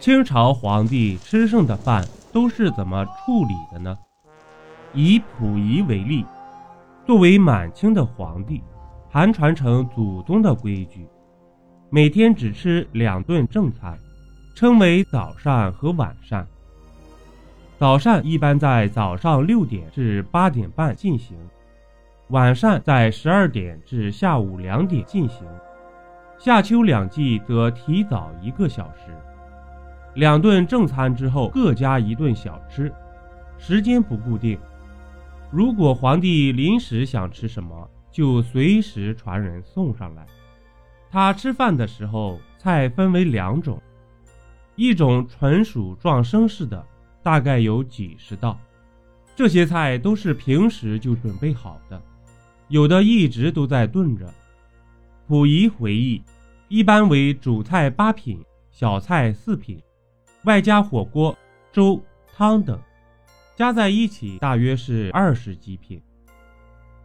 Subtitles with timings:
[0.00, 3.98] 清朝皇帝吃剩的饭都是怎么处理的呢？
[4.94, 6.24] 以溥仪为例，
[7.04, 8.62] 作为满清的皇帝，
[9.10, 11.04] 还传承祖宗的规矩，
[11.90, 13.98] 每天只吃两顿正餐，
[14.54, 16.46] 称为早膳和晚膳。
[17.76, 21.36] 早膳一般在早上六点至八点半进行，
[22.28, 25.44] 晚膳在十二点至下午两点进行。
[26.38, 29.12] 夏秋两季则提早一个小时。
[30.18, 32.92] 两顿正餐之后各加一顿小吃，
[33.56, 34.58] 时间不固定。
[35.48, 40.26] 如果皇帝临时想吃什么，就随时传人送上来。
[41.08, 43.80] 他吃饭的时候，菜分为两种，
[44.74, 46.84] 一种纯属壮声式的。
[47.22, 48.58] 大概有几十道，
[49.36, 52.00] 这些菜都是平时就准备好的，
[52.66, 54.28] 有的一直都在炖着。
[55.28, 56.20] 溥仪回忆，
[56.66, 58.42] 一般为主菜八品，
[58.72, 59.80] 小菜四品，
[60.44, 61.36] 外加火锅、
[61.72, 62.00] 粥、
[62.34, 62.78] 汤等，
[63.56, 66.00] 加在一起大约是二十几品。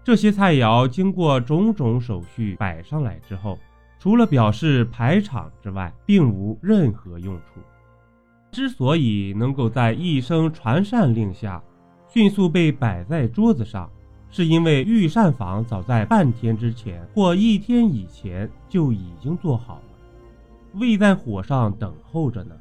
[0.04, 3.58] 这些菜肴经过种种手续摆上来之后，
[4.00, 7.60] 除了表示排场之外，并无任何用处。
[8.52, 11.62] 之所以能够在一声传膳令下
[12.08, 13.90] 迅速被摆在桌子上，
[14.30, 19.84] 是因为御膳房早在半天之前或一天以前就已经做好了，
[20.74, 22.56] 未在火上等候着呢。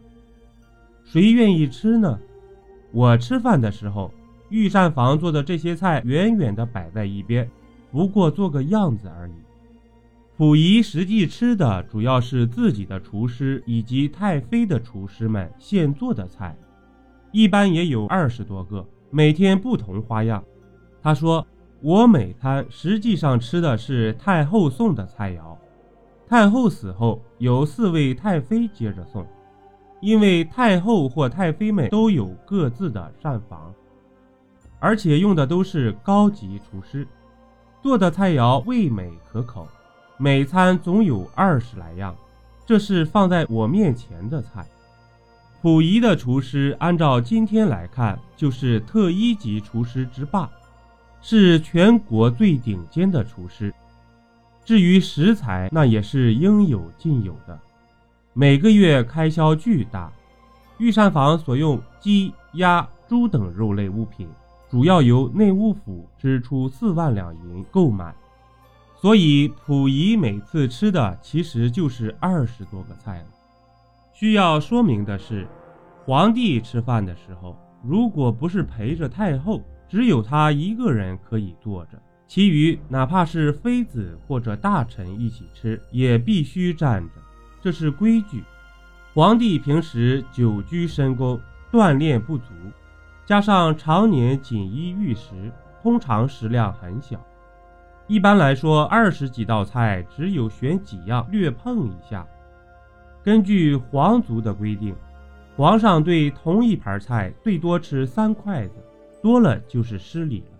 [1.12, 2.18] 谁愿意吃呢？
[2.90, 4.10] 我吃饭的时候，
[4.48, 7.46] 御膳房做的这些菜远远地摆在一边，
[7.90, 9.34] 不过做个样子而已。
[10.38, 16.56] 溥仪实际吃的主要是自己的厨师以及太妃的厨师们现做的菜，
[17.30, 20.42] 一般也有二十多个，每天不同花样。
[21.02, 21.46] 他说
[21.82, 25.58] ：“我每餐实际上吃的是太后送的菜肴。
[26.26, 29.26] 太后死后，有四位太妃接着送，
[30.02, 33.72] 因为太后或太妃们都有各自的膳房，
[34.80, 37.06] 而且用的都是高级厨师，
[37.80, 39.66] 做的菜肴味美可口。”
[40.18, 42.14] 每餐总有二十来样，
[42.64, 44.64] 这是放在我面前的菜。
[45.60, 50.48] 溥仪的厨师，按照今天来看，就是特一级厨师之霸，
[51.20, 53.72] 是全国最顶尖的厨师。
[54.64, 57.58] 至于食材，那也是应有尽有的。
[58.34, 60.10] 每个月开销巨大，
[60.78, 64.26] 御膳房所用鸡、鸭、猪等肉类物品，
[64.70, 68.14] 主要由内务府支出四万两银购买。
[68.98, 73.26] 所以，溥仪每次吃的其实就是二十多个菜了。
[74.14, 75.46] 需要说明的是，
[76.06, 77.54] 皇帝吃饭的时候，
[77.84, 79.60] 如果不是陪着太后，
[79.90, 87.14] 只有他一个人可以坐着，其余哪怕是妃子或者大臣一起吃，也必须站着，
[87.62, 88.44] 这是规矩。
[89.14, 91.40] 皇帝平时久居深宫，
[91.70, 92.52] 锻炼不足，
[93.24, 95.52] 加上常年锦衣玉食，
[95.82, 97.20] 通常食量很小。
[98.08, 102.26] 一般来说，二十几道菜只有选几样略碰一下。
[103.22, 104.94] 根据皇族的规定，
[105.56, 108.74] 皇上对同一盘菜最多吃三筷子，
[109.22, 110.58] 多了就是失礼了。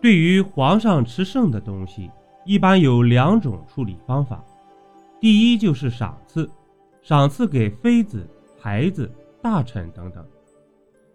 [0.00, 2.10] 对于皇上吃剩的东西，
[2.44, 4.44] 一般有两种处理方法。
[5.20, 6.48] 第一就是赏赐，
[7.02, 8.28] 赏赐给妃子、
[8.58, 9.10] 孩子、
[9.42, 10.24] 大臣等等。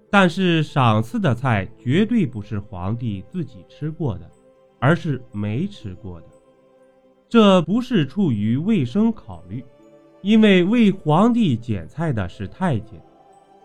[0.09, 4.29] 但是赏赐的菜绝对不是皇帝自己吃过的。
[4.83, 6.27] 而是没吃过的，
[7.29, 9.63] 这不是出于卫生考虑，
[10.23, 12.99] 因为为皇帝捡菜的是太监，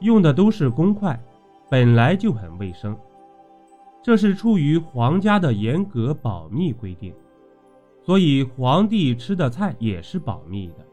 [0.01, 1.19] 用的都是公筷，
[1.71, 2.95] 本来就很卫生。
[4.03, 7.15] 这是出于皇家的严格保密规定，
[8.07, 10.87] 所以皇帝吃的菜也是保密的，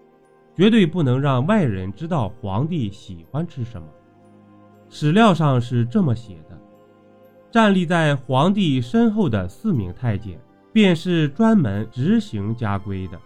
[0.56, 3.88] 绝对不能让外人知道皇帝喜欢吃什么。
[4.90, 6.60] 史料上是这么写的。
[7.52, 10.40] 站立在皇帝身后的四名太监，
[10.72, 13.20] 便是专门执行家规的。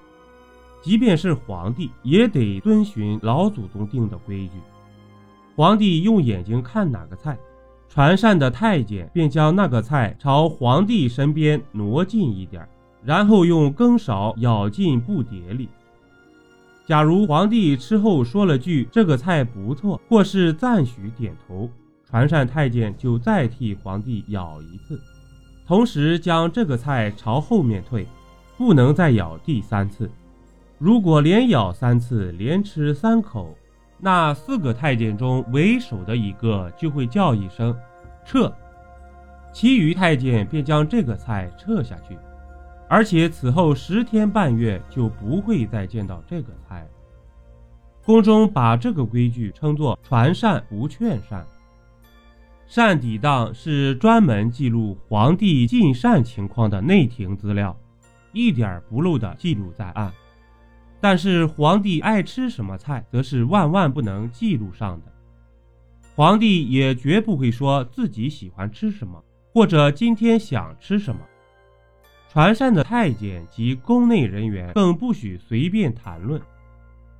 [0.82, 4.56] 即便是皇帝，也得遵循老祖宗定的规矩。
[5.56, 7.38] 皇帝用眼睛看哪个菜，
[7.88, 12.68] 传膳的太监便将那个菜朝皇帝身边挪近一点，
[13.08, 15.70] 然后用羹勺舀进布碟里。
[16.86, 21.70] 假如皇帝吃后说了句“这个菜不错”，或是赞许点头。
[22.06, 25.02] 传膳太监就再替皇帝舀一次，
[25.66, 28.06] 同时将这个菜朝后面退，
[28.58, 30.12] 不能再舀第三次。
[30.78, 33.58] 如果连舀三次，连吃三口，
[34.00, 37.74] 那四个太监中为首的一个就会叫一声
[38.26, 38.54] “撤”，
[39.54, 42.18] 其余太监便将这个菜撤下去，
[42.90, 46.90] 而且此后十天半月就不会再见到这个菜了。
[48.06, 51.46] 宫中把这个规矩称作“传膳不劝膳”。
[52.66, 57.78] 膳底档是专门记录皇帝进膳情况的内廷资料，
[58.32, 60.12] 一点不漏的记录在案。
[61.00, 65.12] 但是皇帝爱吃什么菜，则是万万不能记录上的。
[66.16, 69.22] 皇帝也绝不会说自己喜欢吃什么，
[69.54, 71.22] 或者今天想吃什么。
[72.38, 76.40] 传膳的太监及宫内人员更不许随便谈论，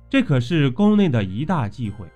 [0.08, 2.06] 这可是宫内的一大忌讳。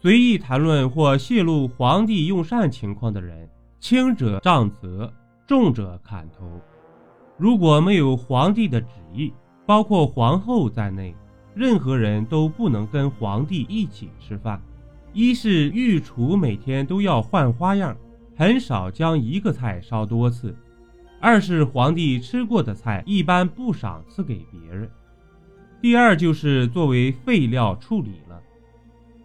[0.00, 3.46] 随意谈论或泄露皇帝用膳情况的人，
[3.78, 5.12] 轻者杖责，
[5.46, 6.58] 重者砍头。
[7.36, 9.34] 如果没有皇帝的旨意，
[9.66, 11.14] 包括皇后在内，
[11.54, 14.58] 任何人都不能跟皇帝一起吃饭。
[15.12, 17.94] 一是御厨每天都要换花样，
[18.34, 20.56] 很少将一个菜烧多次。
[21.20, 24.90] 二是皇帝吃过的菜一般不赏赐给别人。
[25.80, 28.40] 第二就是作为废料处理了。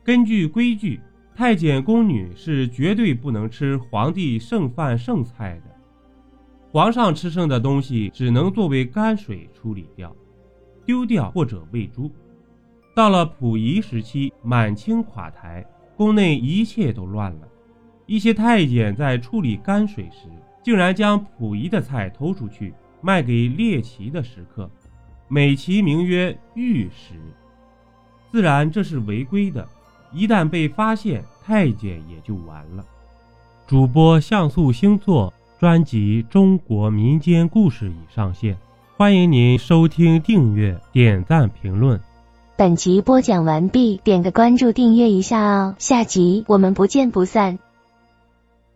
[0.04, 1.00] 根据规矩，
[1.34, 5.76] 太监宫女是绝对不能吃皇帝剩饭剩菜的。
[6.72, 10.14] 皇上吃剩的东西只能作为泔水处理掉、
[10.86, 12.12] 丢掉或者喂猪。
[12.94, 15.66] 到了溥仪时期，满清垮台，
[15.96, 17.48] 宫内一切都乱了。
[18.06, 20.30] 一些太监在处理泔水时，
[20.66, 24.68] 竟然将溥仪的菜偷出去卖给猎奇的食客，
[25.28, 27.14] 美其名曰御食，
[28.32, 29.64] 自然这是违规的。
[30.12, 32.84] 一旦被发现，太监也就完了。
[33.68, 38.58] 主播像素星座专辑《中国民间故事》已上线，
[38.98, 42.02] 欢迎您收听、订阅、点赞、评论。
[42.58, 47.60] 本集播讲完毕，点个关注，订阅一下哦，下集我们不见不散。